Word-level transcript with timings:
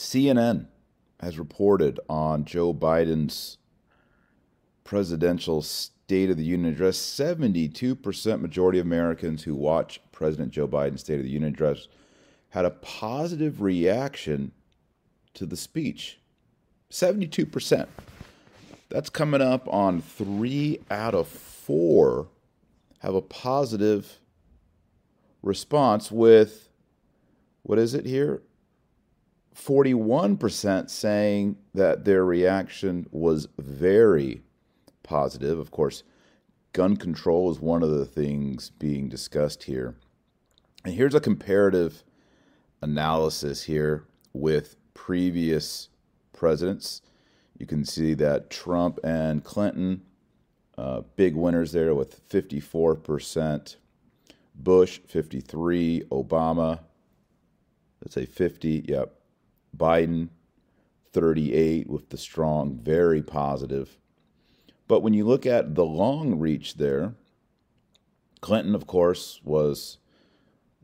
CNN 0.00 0.66
has 1.20 1.38
reported 1.38 2.00
on 2.08 2.44
Joe 2.44 2.72
Biden's 2.72 3.58
presidential 4.82 5.62
State 5.62 6.30
of 6.30 6.36
the 6.36 6.44
Union 6.44 6.72
address. 6.72 6.96
72% 6.96 8.40
majority 8.40 8.78
of 8.78 8.86
Americans 8.86 9.42
who 9.42 9.54
watch 9.54 10.00
President 10.10 10.50
Joe 10.50 10.66
Biden's 10.66 11.00
State 11.00 11.18
of 11.18 11.24
the 11.24 11.30
Union 11.30 11.52
address 11.52 11.86
had 12.48 12.64
a 12.64 12.70
positive 12.70 13.60
reaction 13.62 14.52
to 15.34 15.46
the 15.46 15.56
speech. 15.56 16.18
72%. 16.90 17.86
That's 18.88 19.10
coming 19.10 19.42
up 19.42 19.68
on 19.72 20.00
three 20.00 20.80
out 20.90 21.14
of 21.14 21.28
four 21.28 22.26
have 23.00 23.14
a 23.14 23.22
positive 23.22 24.18
response 25.42 26.10
with 26.10 26.68
what 27.62 27.78
is 27.78 27.94
it 27.94 28.04
here? 28.04 28.42
41% 29.54 30.90
saying 30.90 31.56
that 31.74 32.04
their 32.04 32.24
reaction 32.24 33.06
was 33.10 33.48
very 33.58 34.42
positive. 35.02 35.58
Of 35.58 35.70
course, 35.70 36.02
gun 36.72 36.96
control 36.96 37.50
is 37.50 37.60
one 37.60 37.82
of 37.82 37.90
the 37.90 38.06
things 38.06 38.70
being 38.70 39.08
discussed 39.08 39.64
here. 39.64 39.96
And 40.84 40.94
here's 40.94 41.14
a 41.14 41.20
comparative 41.20 42.04
analysis 42.80 43.64
here 43.64 44.04
with 44.32 44.76
previous 44.94 45.88
presidents. 46.32 47.02
You 47.58 47.66
can 47.66 47.84
see 47.84 48.14
that 48.14 48.48
Trump 48.48 48.98
and 49.04 49.44
Clinton, 49.44 50.02
uh, 50.78 51.02
big 51.16 51.34
winners 51.34 51.72
there 51.72 51.94
with 51.94 52.26
54%. 52.28 53.76
Bush, 54.54 55.00
53. 55.06 56.04
Obama, 56.10 56.80
let's 58.02 58.14
say 58.14 58.24
50. 58.24 58.86
Yep. 58.88 59.19
Biden, 59.76 60.28
38 61.12 61.88
with 61.88 62.08
the 62.08 62.18
strong, 62.18 62.78
very 62.82 63.22
positive. 63.22 63.98
But 64.88 65.00
when 65.00 65.14
you 65.14 65.24
look 65.26 65.46
at 65.46 65.74
the 65.74 65.84
long 65.84 66.38
reach 66.38 66.74
there, 66.74 67.14
Clinton, 68.40 68.74
of 68.74 68.86
course, 68.86 69.40
was 69.44 69.98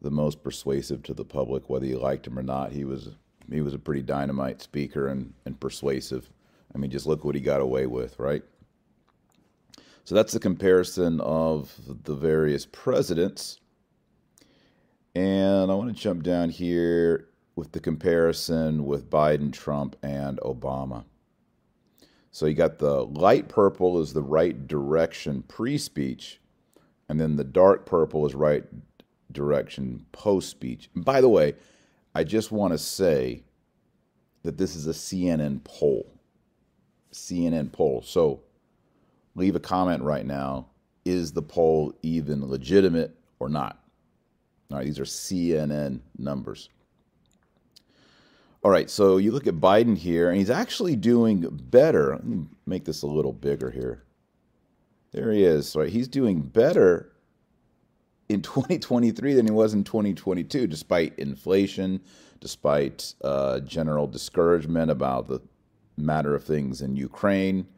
the 0.00 0.10
most 0.10 0.42
persuasive 0.42 1.02
to 1.04 1.14
the 1.14 1.24
public, 1.24 1.68
whether 1.68 1.86
you 1.86 1.98
liked 1.98 2.26
him 2.26 2.38
or 2.38 2.42
not. 2.42 2.72
He 2.72 2.84
was 2.84 3.10
he 3.50 3.60
was 3.60 3.74
a 3.74 3.78
pretty 3.78 4.02
dynamite 4.02 4.60
speaker 4.60 5.06
and, 5.08 5.32
and 5.44 5.58
persuasive. 5.58 6.28
I 6.74 6.78
mean, 6.78 6.90
just 6.90 7.06
look 7.06 7.24
what 7.24 7.36
he 7.36 7.40
got 7.40 7.60
away 7.60 7.86
with, 7.86 8.18
right? 8.18 8.42
So 10.04 10.14
that's 10.14 10.32
the 10.32 10.40
comparison 10.40 11.20
of 11.20 11.72
the 12.04 12.14
various 12.14 12.66
presidents. 12.66 13.60
And 15.14 15.70
I 15.70 15.74
want 15.74 15.94
to 15.94 16.00
jump 16.00 16.22
down 16.22 16.50
here 16.50 17.28
with 17.56 17.72
the 17.72 17.80
comparison 17.80 18.84
with 18.84 19.10
Biden, 19.10 19.52
Trump, 19.52 19.96
and 20.02 20.38
Obama. 20.40 21.04
So 22.30 22.44
you 22.44 22.54
got 22.54 22.78
the 22.78 23.06
light 23.06 23.48
purple 23.48 24.00
is 24.00 24.12
the 24.12 24.22
right 24.22 24.68
direction 24.68 25.42
pre 25.48 25.78
speech, 25.78 26.38
and 27.08 27.18
then 27.18 27.36
the 27.36 27.44
dark 27.44 27.86
purple 27.86 28.26
is 28.26 28.34
right 28.34 28.64
direction 29.32 30.04
post 30.12 30.50
speech. 30.50 30.90
By 30.94 31.22
the 31.22 31.30
way, 31.30 31.54
I 32.14 32.24
just 32.24 32.52
want 32.52 32.72
to 32.72 32.78
say 32.78 33.42
that 34.42 34.58
this 34.58 34.76
is 34.76 34.86
a 34.86 34.90
CNN 34.90 35.64
poll. 35.64 36.12
CNN 37.12 37.72
poll. 37.72 38.02
So 38.02 38.42
leave 39.34 39.56
a 39.56 39.60
comment 39.60 40.02
right 40.02 40.26
now. 40.26 40.66
Is 41.06 41.32
the 41.32 41.42
poll 41.42 41.94
even 42.02 42.46
legitimate 42.48 43.16
or 43.38 43.48
not? 43.48 43.82
All 44.70 44.76
right, 44.76 44.84
these 44.84 44.98
are 44.98 45.04
CNN 45.04 46.00
numbers. 46.18 46.68
All 48.66 48.72
right, 48.72 48.90
so 48.90 49.18
you 49.18 49.30
look 49.30 49.46
at 49.46 49.60
Biden 49.60 49.96
here, 49.96 50.28
and 50.28 50.38
he's 50.38 50.50
actually 50.50 50.96
doing 50.96 51.42
better. 51.70 52.14
Let 52.14 52.26
me 52.26 52.46
make 52.66 52.84
this 52.84 53.02
a 53.02 53.06
little 53.06 53.32
bigger 53.32 53.70
here. 53.70 54.02
There 55.12 55.30
he 55.30 55.44
is. 55.44 55.76
Right, 55.76 55.88
he's 55.88 56.08
doing 56.08 56.40
better 56.40 57.12
in 58.28 58.42
2023 58.42 59.34
than 59.34 59.46
he 59.46 59.52
was 59.52 59.72
in 59.72 59.84
2022, 59.84 60.66
despite 60.66 61.16
inflation, 61.16 62.00
despite 62.40 63.14
uh, 63.22 63.60
general 63.60 64.08
discouragement 64.08 64.90
about 64.90 65.28
the 65.28 65.40
matter 65.96 66.34
of 66.34 66.42
things 66.42 66.82
in 66.82 66.96
Ukraine, 66.96 67.68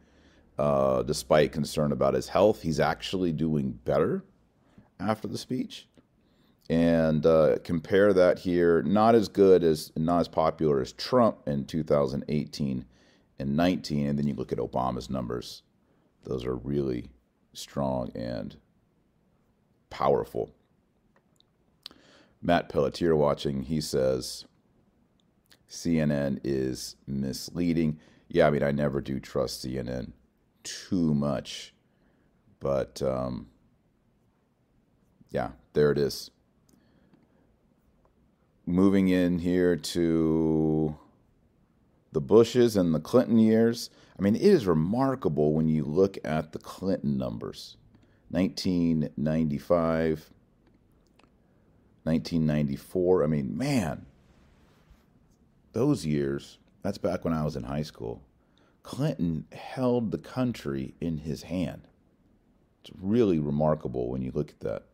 uh, 0.57 1.03
despite 1.03 1.51
concern 1.51 1.91
about 1.91 2.15
his 2.15 2.29
health. 2.29 2.63
He's 2.63 2.79
actually 2.79 3.31
doing 3.31 3.77
better 3.85 4.23
after 4.99 5.27
the 5.27 5.37
speech 5.37 5.87
and 6.69 7.25
uh, 7.25 7.57
compare 7.63 8.13
that 8.13 8.39
here. 8.39 8.81
Not 8.83 9.15
as 9.15 9.27
good 9.27 9.63
as, 9.63 9.91
not 9.95 10.19
as 10.19 10.27
popular 10.27 10.81
as 10.81 10.93
Trump 10.93 11.39
in 11.47 11.65
2018 11.65 12.85
and 13.39 13.57
19. 13.57 14.07
And 14.07 14.19
then 14.19 14.27
you 14.27 14.35
look 14.35 14.51
at 14.51 14.59
Obama's 14.59 15.09
numbers; 15.09 15.63
those 16.23 16.45
are 16.45 16.55
really 16.55 17.09
strong 17.53 18.11
and 18.15 18.55
powerful. 19.89 20.51
Matt 22.41 22.69
Pelletier 22.69 23.15
watching, 23.15 23.63
he 23.63 23.81
says 23.81 24.45
CNN 25.67 26.39
is 26.43 26.95
misleading. 27.05 27.99
Yeah, 28.29 28.47
I 28.47 28.51
mean, 28.51 28.63
I 28.63 28.71
never 28.71 29.01
do 29.01 29.19
trust 29.19 29.65
CNN 29.65 30.13
too 30.63 31.13
much, 31.13 31.73
but 32.59 33.01
um, 33.01 33.47
yeah, 35.31 35.49
there 35.73 35.91
it 35.91 35.97
is 35.97 36.31
moving 38.69 39.09
in 39.09 39.39
here 39.39 39.75
to 39.75 40.95
the 42.11 42.21
Bushes 42.21 42.75
and 42.75 42.93
the 42.93 42.99
Clinton 42.99 43.39
years. 43.39 43.89
I 44.17 44.21
mean, 44.21 44.35
it 44.35 44.41
is 44.41 44.67
remarkable 44.67 45.53
when 45.53 45.67
you 45.67 45.83
look 45.83 46.17
at 46.23 46.51
the 46.51 46.59
Clinton 46.59 47.17
numbers 47.17 47.77
1995, 48.29 50.29
1994. 52.03 53.23
I 53.23 53.27
mean, 53.27 53.57
man, 53.57 54.05
those 55.73 56.05
years, 56.05 56.59
that's 56.83 56.97
back 56.97 57.25
when 57.25 57.33
I 57.33 57.43
was 57.43 57.55
in 57.55 57.63
high 57.63 57.83
school. 57.83 58.21
Clinton 58.83 59.45
held 59.51 60.11
the 60.11 60.17
country 60.17 60.93
in 61.01 61.19
his 61.19 61.43
hand. 61.43 61.87
It's 62.81 62.91
really 62.99 63.39
remarkable 63.39 64.09
when 64.09 64.21
you 64.21 64.31
look 64.33 64.51
at 64.51 64.59
that 64.61 64.85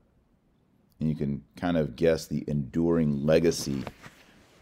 and 0.99 1.09
you 1.09 1.15
can 1.15 1.43
kind 1.55 1.77
of 1.77 1.95
guess 1.95 2.27
the 2.27 2.43
enduring 2.47 3.25
legacy 3.25 3.83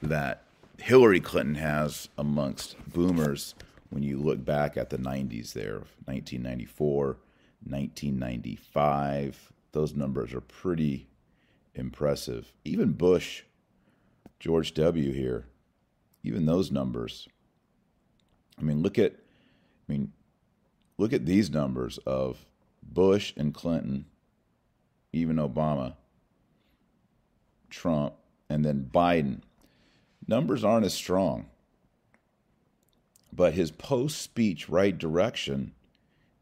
that 0.02 0.44
Hillary 0.78 1.20
Clinton 1.20 1.56
has 1.56 2.10
amongst 2.18 2.76
boomers 2.92 3.56
when 3.90 4.04
you 4.04 4.18
look 4.18 4.44
back 4.44 4.76
at 4.76 4.90
the 4.90 4.98
90s 4.98 5.54
there 5.54 5.84
1994 6.06 7.18
1995 7.66 9.54
those 9.72 9.96
numbers 9.96 10.34
are 10.34 10.42
pretty 10.42 11.08
impressive. 11.76 12.54
Even 12.66 12.92
bush 12.92 13.44
george 14.44 14.74
w. 14.74 15.14
here 15.14 15.46
even 16.22 16.46
those 16.46 16.70
numbers 16.70 17.30
i 18.60 18.62
mean 18.62 18.82
look 18.82 19.00
at 19.00 19.14
i 19.14 19.92
mean 19.92 20.12
look 20.98 21.14
at 21.14 21.26
these 21.26 21.50
numbers 21.50 21.98
of 22.00 22.46
bush 22.82 23.34
and 23.38 23.54
clinton 23.54 24.04
even 25.14 25.38
obama 25.38 25.96
Trump, 27.74 28.14
and 28.50 28.64
then 28.64 28.90
Biden. 28.94 29.42
Numbers 30.28 30.64
aren't 30.64 30.86
as 30.86 30.94
strong. 30.94 31.48
But 33.32 33.54
his 33.54 33.72
post 33.72 34.22
speech 34.22 34.70
right 34.70 34.98
direction 34.98 35.74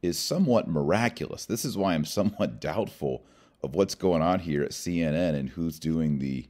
is 0.02 0.20
somewhat 0.20 0.68
miraculous. 0.68 1.46
This 1.46 1.64
is 1.64 1.78
why 1.78 1.94
I'm 1.94 2.06
somewhat 2.06 2.60
doubtful 2.60 3.24
of 3.64 3.76
what's 3.76 3.96
going 3.96 4.22
on 4.22 4.40
here 4.40 4.64
at 4.64 4.72
CNN 4.72 5.36
and 5.36 5.50
who's 5.50 5.80
doing 5.80 6.20
the. 6.20 6.48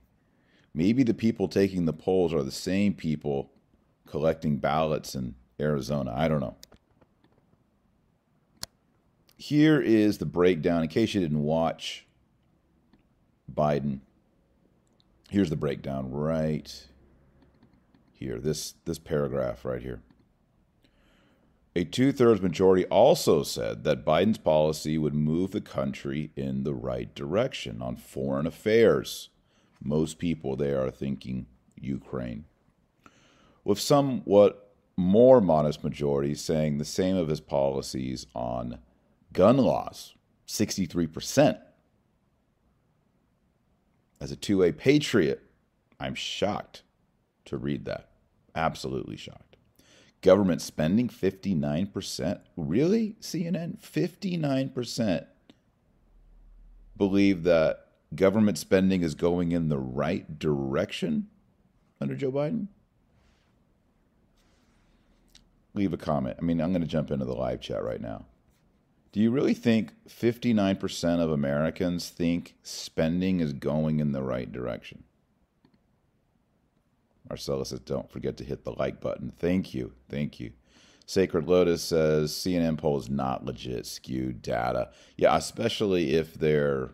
Maybe 0.74 1.04
the 1.04 1.14
people 1.14 1.48
taking 1.48 1.86
the 1.86 1.94
polls 1.94 2.34
are 2.34 2.44
the 2.44 2.52
same 2.52 2.94
people 2.94 3.52
collecting 4.08 4.58
ballots 4.58 5.16
in 5.16 5.36
Arizona. 5.60 6.14
I 6.16 6.28
don't 6.28 6.40
know. 6.40 6.56
Here 9.36 9.82
is 9.82 10.18
the 10.18 10.26
breakdown 10.26 10.84
in 10.84 10.88
case 10.88 11.14
you 11.14 11.20
didn't 11.20 11.44
watch 11.44 12.06
Biden 13.54 14.00
here's 15.32 15.50
the 15.50 15.56
breakdown 15.56 16.12
right 16.12 16.88
here. 18.12 18.38
This 18.38 18.76
this 18.84 19.00
paragraph 19.00 19.64
right 19.64 19.82
here. 19.82 20.02
A 21.74 21.86
two 21.86 22.12
thirds 22.12 22.42
majority 22.42 22.86
also 22.88 23.42
said 23.42 23.86
that 23.86 24.06
Biden's 24.06 24.38
policy 24.38 24.98
would 24.98 25.16
move 25.16 25.52
the 25.52 25.62
country 25.62 26.32
in 26.36 26.64
the 26.64 26.74
right 26.74 27.16
direction 27.16 27.82
on 27.82 27.96
foreign 27.96 28.46
affairs. 28.46 29.30
Most 29.82 30.20
people 30.20 30.58
there 30.58 30.86
are 30.86 30.92
thinking 30.92 31.48
Ukraine. 31.80 32.44
With 33.64 33.80
somewhat 33.80 34.76
more 34.98 35.40
modest 35.40 35.82
majorities 35.82 36.42
saying 36.42 36.78
the 36.78 36.86
same 36.86 37.16
of 37.16 37.30
his 37.30 37.40
policies 37.40 38.28
on 38.36 38.80
gun 39.32 39.58
laws, 39.58 40.14
63% 40.46 41.58
as 44.22 44.32
a 44.32 44.38
2A 44.38 44.78
patriot, 44.78 45.42
I'm 46.00 46.16
shocked 46.16 46.84
to 47.46 47.58
read 47.58 47.84
that. 47.86 48.12
Absolutely 48.56 49.18
shocked. 49.18 49.58
Government 50.22 50.62
spending 50.62 51.10
59%. 51.10 52.40
Really? 52.56 53.16
CNN? 53.20 53.80
59% 53.82 55.26
believe 57.02 57.42
that 57.42 57.88
government 58.14 58.60
spending 58.60 59.02
is 59.02 59.16
going 59.16 59.52
in 59.52 59.70
the 59.70 59.80
right 59.80 60.38
direction 60.38 61.28
under 62.00 62.16
Joe 62.16 62.32
Biden? 62.32 62.68
Leave 65.74 65.94
a 65.94 65.98
comment. 65.98 66.38
I 66.40 66.44
mean, 66.44 66.62
I'm 66.62 66.72
going 66.72 66.84
to 66.84 66.88
jump 66.88 67.10
into 67.10 67.26
the 67.26 67.34
live 67.34 67.60
chat 67.60 67.84
right 67.84 68.00
now. 68.00 68.26
Do 69.12 69.20
you 69.20 69.30
really 69.32 69.54
think 69.54 69.92
59% 70.08 71.20
of 71.20 71.32
Americans 71.32 72.10
think 72.10 72.56
spending 72.64 73.42
is 73.42 73.54
going 73.54 74.00
in 74.00 74.14
the 74.14 74.24
right 74.24 74.50
direction? 74.50 75.04
Marcella 77.30 77.66
says, 77.66 77.80
don't 77.80 78.12
forget 78.12 78.38
to 78.38 78.44
hit 78.44 78.64
the 78.64 78.74
like 78.78 79.02
button. 79.02 79.32
Thank 79.38 79.74
you. 79.74 79.94
Thank 80.10 80.40
you. 80.40 80.52
Sacred 81.06 81.48
Lotus 81.48 81.84
says 81.84 82.32
CNN 82.32 82.78
poll 82.78 82.98
is 82.98 83.10
not 83.10 83.46
legit, 83.46 83.86
skewed 83.86 84.42
data. 84.42 84.92
Yeah, 85.18 85.36
especially 85.36 86.14
if 86.16 86.36
their 86.36 86.92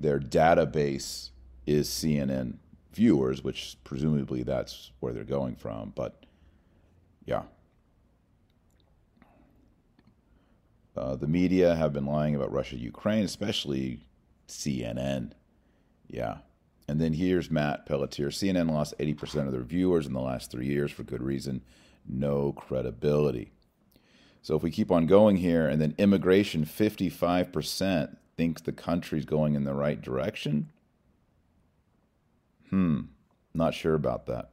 their 0.00 0.18
database 0.18 1.30
is 1.66 1.88
CNN 1.88 2.54
viewers, 2.92 3.42
which 3.44 3.76
presumably 3.84 4.42
that's 4.42 4.90
where 5.00 5.12
they're 5.12 5.24
going 5.24 5.54
from. 5.54 5.92
But 5.94 6.24
yeah. 7.26 7.42
Uh, 10.98 11.14
the 11.14 11.28
media 11.28 11.76
have 11.76 11.92
been 11.92 12.06
lying 12.06 12.34
about 12.34 12.50
Russia 12.52 12.76
Ukraine, 12.76 13.24
especially 13.24 14.00
CNN. 14.48 15.30
Yeah. 16.08 16.38
And 16.88 17.00
then 17.00 17.12
here's 17.12 17.52
Matt 17.52 17.86
Pelletier. 17.86 18.30
CNN 18.30 18.70
lost 18.70 18.98
80% 18.98 19.46
of 19.46 19.52
their 19.52 19.62
viewers 19.62 20.06
in 20.06 20.12
the 20.12 20.20
last 20.20 20.50
three 20.50 20.66
years 20.66 20.90
for 20.90 21.04
good 21.04 21.22
reason. 21.22 21.62
No 22.04 22.52
credibility. 22.52 23.52
So 24.42 24.56
if 24.56 24.62
we 24.62 24.72
keep 24.72 24.90
on 24.90 25.06
going 25.06 25.36
here, 25.36 25.68
and 25.68 25.80
then 25.80 25.94
immigration, 25.98 26.64
55% 26.64 28.16
thinks 28.36 28.62
the 28.62 28.72
country's 28.72 29.24
going 29.24 29.54
in 29.54 29.64
the 29.64 29.74
right 29.74 30.00
direction. 30.00 30.70
Hmm, 32.70 33.02
not 33.54 33.74
sure 33.74 33.94
about 33.94 34.26
that. 34.26 34.50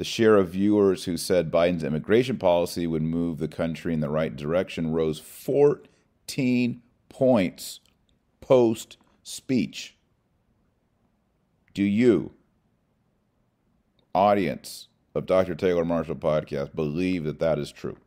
The 0.00 0.04
share 0.04 0.38
of 0.38 0.48
viewers 0.48 1.04
who 1.04 1.18
said 1.18 1.50
Biden's 1.50 1.84
immigration 1.84 2.38
policy 2.38 2.86
would 2.86 3.02
move 3.02 3.36
the 3.36 3.46
country 3.46 3.92
in 3.92 4.00
the 4.00 4.08
right 4.08 4.34
direction 4.34 4.92
rose 4.92 5.18
14 5.18 6.80
points 7.10 7.80
post 8.40 8.96
speech. 9.22 9.98
Do 11.74 11.82
you, 11.82 12.32
audience 14.14 14.88
of 15.14 15.26
Dr. 15.26 15.54
Taylor 15.54 15.84
Marshall 15.84 16.14
podcast, 16.14 16.74
believe 16.74 17.24
that 17.24 17.38
that 17.40 17.58
is 17.58 17.70
true? 17.70 17.98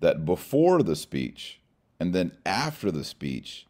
That 0.00 0.24
before 0.24 0.82
the 0.82 0.96
speech 0.96 1.60
and 2.00 2.12
then 2.16 2.36
after 2.44 2.90
the 2.90 3.04
speech, 3.04 3.68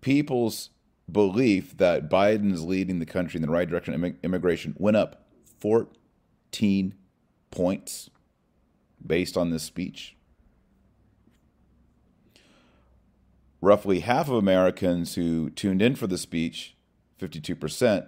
people's 0.00 0.70
belief 1.08 1.76
that 1.76 2.10
Biden's 2.10 2.64
leading 2.64 2.98
the 2.98 3.06
country 3.06 3.38
in 3.38 3.42
the 3.42 3.52
right 3.52 3.70
direction, 3.70 4.18
immigration 4.24 4.74
went 4.76 4.96
up 4.96 5.26
14 5.60 6.94
points 7.50 8.10
based 9.04 9.36
on 9.36 9.50
this 9.50 9.62
speech. 9.62 10.16
Roughly 13.60 14.00
half 14.00 14.28
of 14.28 14.34
Americans 14.34 15.16
who 15.16 15.50
tuned 15.50 15.82
in 15.82 15.96
for 15.96 16.06
the 16.06 16.18
speech, 16.18 16.76
52%, 17.20 18.06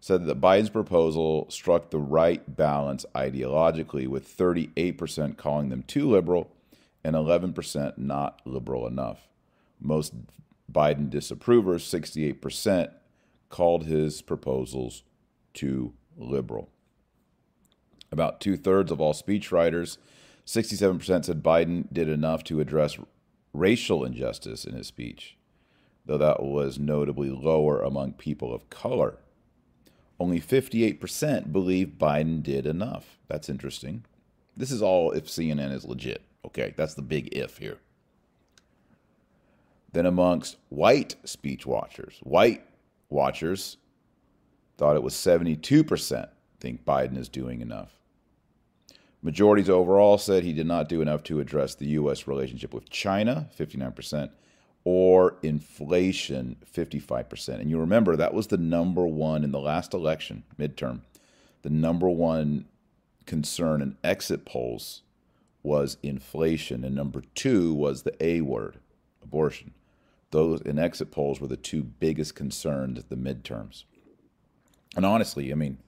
said 0.00 0.26
that 0.26 0.40
Biden's 0.40 0.70
proposal 0.70 1.46
struck 1.50 1.90
the 1.90 1.98
right 1.98 2.56
balance 2.56 3.04
ideologically, 3.14 4.06
with 4.06 4.36
38% 4.36 5.36
calling 5.36 5.68
them 5.68 5.82
too 5.82 6.08
liberal 6.08 6.52
and 7.04 7.14
11% 7.14 7.98
not 7.98 8.40
liberal 8.44 8.86
enough. 8.86 9.28
Most 9.80 10.14
Biden 10.70 11.08
disapprovers, 11.10 11.84
68%, 11.84 12.92
called 13.48 13.84
his 13.84 14.20
proposals 14.20 15.02
too 15.54 15.94
liberal. 16.16 16.70
About 18.10 18.40
two 18.40 18.56
thirds 18.56 18.90
of 18.90 19.00
all 19.00 19.12
speechwriters, 19.12 19.98
67% 20.46 21.24
said 21.26 21.42
Biden 21.42 21.92
did 21.92 22.08
enough 22.08 22.42
to 22.44 22.60
address 22.60 22.98
racial 23.52 24.04
injustice 24.04 24.64
in 24.64 24.74
his 24.74 24.86
speech, 24.86 25.36
though 26.06 26.18
that 26.18 26.42
was 26.42 26.78
notably 26.78 27.28
lower 27.28 27.82
among 27.82 28.14
people 28.14 28.54
of 28.54 28.70
color. 28.70 29.18
Only 30.18 30.40
58% 30.40 31.52
believe 31.52 31.98
Biden 31.98 32.42
did 32.42 32.66
enough. 32.66 33.18
That's 33.28 33.48
interesting. 33.48 34.04
This 34.56 34.70
is 34.70 34.82
all 34.82 35.12
if 35.12 35.26
CNN 35.26 35.72
is 35.72 35.84
legit. 35.84 36.22
Okay, 36.44 36.74
that's 36.76 36.94
the 36.94 37.02
big 37.02 37.28
if 37.30 37.58
here. 37.58 37.78
Then 39.92 40.06
amongst 40.06 40.56
white 40.70 41.16
speech 41.24 41.66
watchers, 41.66 42.18
white 42.22 42.64
watchers 43.08 43.76
thought 44.76 44.96
it 44.96 45.02
was 45.02 45.14
72% 45.14 46.28
think 46.60 46.84
Biden 46.84 47.16
is 47.16 47.28
doing 47.28 47.60
enough. 47.60 47.98
Majorities 49.22 49.68
overall 49.68 50.16
said 50.16 50.44
he 50.44 50.52
did 50.52 50.66
not 50.66 50.88
do 50.88 51.02
enough 51.02 51.24
to 51.24 51.40
address 51.40 51.74
the 51.74 51.86
U.S. 51.86 52.28
relationship 52.28 52.72
with 52.72 52.88
China, 52.88 53.48
59%, 53.58 54.30
or 54.84 55.36
inflation, 55.42 56.56
55%. 56.72 57.60
And 57.60 57.68
you 57.68 57.78
remember 57.80 58.14
that 58.14 58.32
was 58.32 58.46
the 58.46 58.56
number 58.56 59.06
one 59.06 59.42
in 59.42 59.50
the 59.50 59.58
last 59.58 59.92
election, 59.92 60.44
midterm. 60.58 61.00
The 61.62 61.70
number 61.70 62.08
one 62.08 62.66
concern 63.26 63.82
in 63.82 63.96
exit 64.04 64.44
polls 64.44 65.02
was 65.64 65.98
inflation, 66.02 66.84
and 66.84 66.94
number 66.94 67.22
two 67.34 67.74
was 67.74 68.02
the 68.02 68.14
A 68.24 68.40
word, 68.40 68.78
abortion. 69.22 69.74
Those 70.30 70.60
in 70.60 70.78
exit 70.78 71.10
polls 71.10 71.40
were 71.40 71.48
the 71.48 71.56
two 71.56 71.82
biggest 71.82 72.34
concerns 72.34 72.98
at 72.98 73.08
the 73.08 73.16
midterms. 73.16 73.84
And 74.94 75.04
honestly, 75.04 75.50
I 75.52 75.54
mean, 75.54 75.78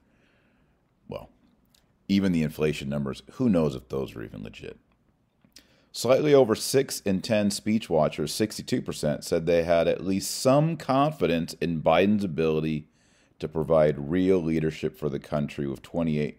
even 2.11 2.33
the 2.33 2.43
inflation 2.43 2.89
numbers, 2.89 3.23
who 3.33 3.47
knows 3.47 3.73
if 3.73 3.87
those 3.87 4.17
are 4.17 4.23
even 4.23 4.43
legit. 4.43 4.77
Slightly 5.93 6.33
over 6.33 6.55
6 6.55 6.99
in 7.01 7.21
10 7.21 7.51
speech 7.51 7.89
watchers, 7.89 8.33
62%, 8.33 9.23
said 9.23 9.45
they 9.45 9.63
had 9.63 9.87
at 9.87 10.05
least 10.05 10.29
some 10.29 10.75
confidence 10.75 11.53
in 11.61 11.81
Biden's 11.81 12.25
ability 12.25 12.89
to 13.39 13.47
provide 13.47 14.09
real 14.09 14.43
leadership 14.43 14.97
for 14.97 15.07
the 15.07 15.19
country, 15.19 15.67
with 15.67 15.81
28% 15.81 16.35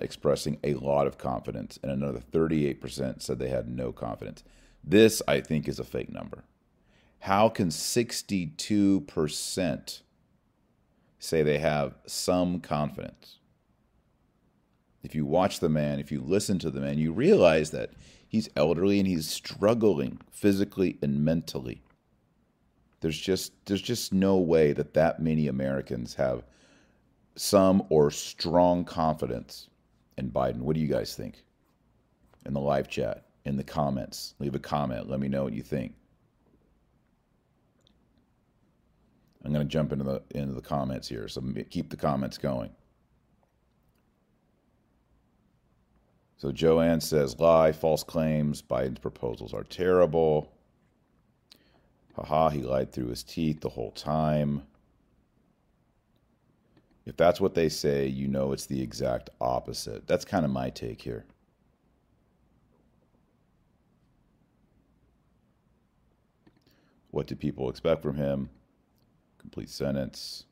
expressing 0.00 0.60
a 0.62 0.74
lot 0.74 1.08
of 1.08 1.18
confidence, 1.18 1.80
and 1.82 1.90
another 1.90 2.20
38% 2.20 3.20
said 3.20 3.40
they 3.40 3.48
had 3.48 3.68
no 3.68 3.90
confidence. 3.90 4.44
This, 4.84 5.20
I 5.26 5.40
think, 5.40 5.66
is 5.66 5.80
a 5.80 5.84
fake 5.84 6.12
number. 6.12 6.44
How 7.22 7.48
can 7.48 7.70
62% 7.70 10.02
say 11.18 11.42
they 11.42 11.58
have 11.58 11.96
some 12.06 12.60
confidence? 12.60 13.38
If 15.08 15.14
you 15.14 15.24
watch 15.24 15.60
the 15.60 15.70
man, 15.70 16.00
if 16.00 16.12
you 16.12 16.20
listen 16.20 16.58
to 16.58 16.70
the 16.70 16.80
man, 16.80 16.98
you 16.98 17.12
realize 17.12 17.70
that 17.70 17.92
he's 18.28 18.50
elderly 18.56 18.98
and 18.98 19.08
he's 19.08 19.26
struggling 19.26 20.20
physically 20.30 20.98
and 21.00 21.24
mentally. 21.24 21.80
There's 23.00 23.18
just 23.18 23.52
there's 23.64 23.80
just 23.80 24.12
no 24.12 24.36
way 24.36 24.74
that 24.74 24.92
that 24.92 25.22
many 25.22 25.48
Americans 25.48 26.14
have 26.16 26.44
some 27.36 27.84
or 27.88 28.10
strong 28.10 28.84
confidence 28.84 29.70
in 30.18 30.30
Biden. 30.30 30.58
What 30.58 30.74
do 30.74 30.80
you 30.82 30.88
guys 30.88 31.14
think? 31.14 31.42
In 32.44 32.52
the 32.52 32.60
live 32.60 32.88
chat, 32.88 33.28
in 33.46 33.56
the 33.56 33.64
comments, 33.64 34.34
leave 34.38 34.54
a 34.54 34.58
comment. 34.58 35.08
Let 35.08 35.20
me 35.20 35.28
know 35.28 35.44
what 35.44 35.54
you 35.54 35.62
think. 35.62 35.94
I'm 39.42 39.54
going 39.54 39.66
to 39.66 39.72
jump 39.72 39.90
into 39.92 40.04
the 40.04 40.22
into 40.32 40.52
the 40.52 40.60
comments 40.60 41.08
here, 41.08 41.28
so 41.28 41.42
keep 41.70 41.88
the 41.88 41.96
comments 41.96 42.36
going. 42.36 42.72
So 46.38 46.52
Joanne 46.52 47.00
says, 47.00 47.38
lie, 47.40 47.72
false 47.72 48.04
claims, 48.04 48.62
Biden's 48.62 49.00
proposals 49.00 49.52
are 49.52 49.64
terrible. 49.64 50.52
Haha, 52.14 52.48
he 52.50 52.62
lied 52.62 52.92
through 52.92 53.08
his 53.08 53.24
teeth 53.24 53.60
the 53.60 53.68
whole 53.68 53.90
time. 53.90 54.62
If 57.06 57.16
that's 57.16 57.40
what 57.40 57.54
they 57.54 57.68
say, 57.68 58.06
you 58.06 58.28
know 58.28 58.52
it's 58.52 58.66
the 58.66 58.80
exact 58.80 59.30
opposite. 59.40 60.06
That's 60.06 60.24
kind 60.24 60.44
of 60.44 60.52
my 60.52 60.70
take 60.70 61.00
here. 61.02 61.24
What 67.10 67.26
do 67.26 67.34
people 67.34 67.68
expect 67.68 68.02
from 68.02 68.14
him? 68.16 68.48
Complete 69.38 69.70
sentence. 69.70 70.44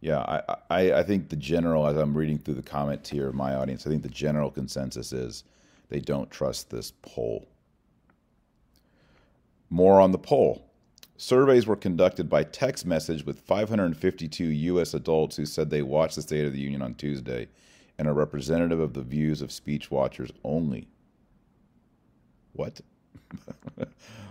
Yeah, 0.00 0.18
I, 0.18 0.56
I, 0.70 0.92
I 0.92 1.02
think 1.02 1.28
the 1.28 1.36
general, 1.36 1.86
as 1.86 1.96
I'm 1.96 2.16
reading 2.16 2.38
through 2.38 2.54
the 2.54 2.62
comments 2.62 3.08
here 3.08 3.28
of 3.28 3.34
my 3.34 3.54
audience, 3.54 3.86
I 3.86 3.90
think 3.90 4.02
the 4.02 4.08
general 4.08 4.50
consensus 4.50 5.12
is 5.12 5.44
they 5.88 6.00
don't 6.00 6.30
trust 6.30 6.70
this 6.70 6.92
poll. 7.02 7.48
More 9.70 10.00
on 10.00 10.12
the 10.12 10.18
poll. 10.18 10.66
Surveys 11.16 11.66
were 11.66 11.76
conducted 11.76 12.28
by 12.28 12.44
text 12.44 12.84
message 12.84 13.24
with 13.24 13.40
552 13.40 14.44
U.S. 14.44 14.92
adults 14.92 15.36
who 15.36 15.46
said 15.46 15.70
they 15.70 15.82
watched 15.82 16.16
the 16.16 16.22
State 16.22 16.44
of 16.44 16.52
the 16.52 16.60
Union 16.60 16.82
on 16.82 16.94
Tuesday 16.94 17.48
and 17.98 18.06
are 18.06 18.12
representative 18.12 18.80
of 18.80 18.92
the 18.92 19.02
views 19.02 19.40
of 19.40 19.50
speech 19.50 19.90
watchers 19.90 20.30
only. 20.44 20.86
What? 22.52 22.80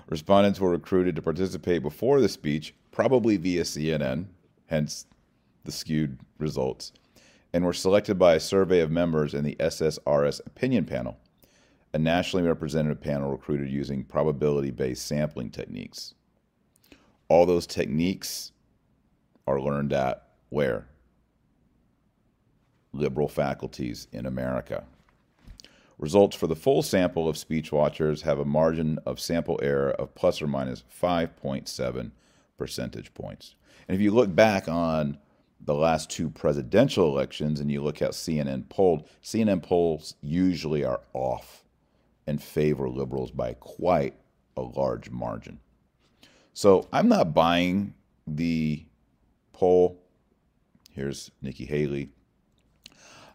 Respondents 0.10 0.60
were 0.60 0.69
recruited 0.69 1.15
to 1.15 1.22
participate 1.24 1.81
before 1.81 2.22
the 2.22 2.29
speech, 2.29 2.75
probably 2.91 3.38
via 3.38 3.63
CNN, 3.63 4.25
hence 4.67 5.07
the 5.65 5.72
skewed 5.72 6.19
results, 6.39 6.93
and 7.53 7.65
were 7.65 7.74
selected 7.74 8.17
by 8.17 8.36
a 8.36 8.39
survey 8.39 8.79
of 8.79 8.91
members 8.91 9.34
in 9.34 9.43
the 9.43 9.55
SSRS 9.60 10.41
opinion 10.45 10.86
panel, 10.86 11.17
a 11.93 12.00
nationally 12.00 12.45
representative 12.45 13.01
panel 13.01 13.31
recruited 13.31 13.69
using 13.69 14.03
probability 14.03 14.72
based 14.72 15.07
sampling 15.07 15.50
techniques. 15.50 16.13
All 17.27 17.45
those 17.45 17.65
techniques 17.65 18.51
are 19.48 19.62
learned 19.62 19.93
at 19.93 20.27
where? 20.50 20.88
Liberal 22.91 23.27
faculties 23.27 24.07
in 24.12 24.25
America. 24.25 24.86
Results 25.98 26.36
for 26.36 26.48
the 26.48 26.55
full 26.55 26.84
sample 26.84 27.29
of 27.29 27.38
speech 27.38 27.72
watchers 27.72 28.22
have 28.24 28.39
a 28.39 28.45
margin 28.45 29.00
of 29.05 29.19
sample 29.19 29.60
error 29.63 29.91
of 29.91 30.13
plus 30.13 30.41
or 30.41 30.48
minus 30.48 30.84
5.7 31.01 32.12
percentage 32.57 33.13
points. 33.13 33.55
And 33.88 33.95
if 33.95 34.01
you 34.01 34.12
look 34.12 34.34
back 34.34 34.67
on 34.67 35.17
the 35.62 35.74
last 35.74 36.09
two 36.09 36.29
presidential 36.29 37.07
elections 37.07 37.59
and 37.59 37.71
you 37.71 37.81
look 37.81 38.01
at 38.01 38.12
CNN 38.12 38.69
polled, 38.69 39.07
CNN 39.24 39.63
polls 39.63 40.15
usually 40.21 40.83
are 40.83 41.01
off 41.13 41.63
and 42.27 42.41
favor 42.41 42.89
liberals 42.89 43.31
by 43.31 43.53
quite 43.53 44.15
a 44.57 44.62
large 44.62 45.09
margin. 45.09 45.59
So 46.53 46.88
I'm 46.93 47.09
not 47.09 47.33
buying 47.33 47.93
the 48.27 48.85
poll. 49.53 50.00
Here's 50.91 51.31
Nikki 51.41 51.65
Haley. 51.65 52.09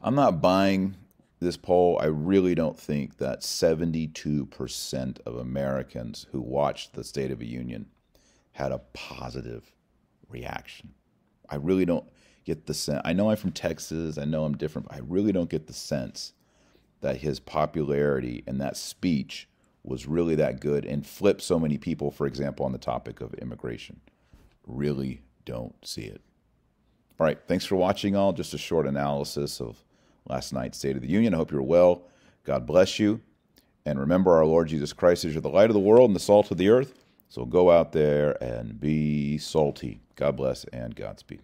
I'm 0.02 0.14
not 0.14 0.40
buying 0.40 0.96
this 1.40 1.56
poll. 1.56 1.98
I 2.00 2.06
really 2.06 2.54
don't 2.54 2.78
think 2.78 3.18
that 3.18 3.40
72% 3.40 5.20
of 5.26 5.36
Americans 5.36 6.26
who 6.32 6.40
watched 6.40 6.94
the 6.94 7.04
State 7.04 7.30
of 7.30 7.38
the 7.38 7.46
Union 7.46 7.86
had 8.52 8.72
a 8.72 8.80
positive 8.92 9.72
reaction. 10.28 10.94
I 11.50 11.56
really 11.56 11.84
don't 11.84 12.04
get 12.44 12.66
the 12.66 12.74
sense. 12.74 13.02
I 13.04 13.12
know 13.12 13.30
I'm 13.30 13.36
from 13.36 13.52
Texas. 13.52 14.18
I 14.18 14.24
know 14.24 14.44
I'm 14.44 14.56
different. 14.56 14.88
I 14.90 15.00
really 15.06 15.32
don't 15.32 15.50
get 15.50 15.66
the 15.66 15.72
sense 15.72 16.32
that 17.00 17.18
his 17.18 17.40
popularity 17.40 18.44
and 18.46 18.60
that 18.60 18.76
speech 18.76 19.48
was 19.82 20.06
really 20.06 20.34
that 20.36 20.60
good 20.60 20.84
and 20.84 21.06
flipped 21.06 21.42
so 21.42 21.58
many 21.58 21.78
people, 21.78 22.10
for 22.10 22.26
example, 22.26 22.66
on 22.66 22.72
the 22.72 22.78
topic 22.78 23.20
of 23.20 23.34
immigration. 23.34 24.00
Really 24.66 25.22
don't 25.44 25.74
see 25.86 26.02
it. 26.02 26.20
All 27.18 27.26
right, 27.26 27.38
thanks 27.46 27.64
for 27.64 27.76
watching, 27.76 28.16
all. 28.16 28.32
Just 28.32 28.54
a 28.54 28.58
short 28.58 28.86
analysis 28.86 29.60
of 29.60 29.82
last 30.28 30.52
night's 30.52 30.78
State 30.78 30.96
of 30.96 31.02
the 31.02 31.08
Union. 31.08 31.34
I 31.34 31.38
hope 31.38 31.50
you're 31.50 31.62
well. 31.62 32.02
God 32.44 32.66
bless 32.66 32.98
you. 32.98 33.20
And 33.86 33.98
remember, 33.98 34.32
our 34.32 34.44
Lord 34.44 34.68
Jesus 34.68 34.92
Christ 34.92 35.24
is 35.24 35.34
the 35.34 35.48
light 35.48 35.70
of 35.70 35.74
the 35.74 35.80
world 35.80 36.10
and 36.10 36.16
the 36.16 36.20
salt 36.20 36.50
of 36.50 36.58
the 36.58 36.68
earth. 36.68 36.94
So 37.28 37.44
go 37.44 37.70
out 37.70 37.92
there 37.92 38.42
and 38.42 38.78
be 38.78 39.38
salty. 39.38 40.00
God 40.20 40.36
bless 40.36 40.64
and 40.64 40.94
Godspeed. 40.94 41.40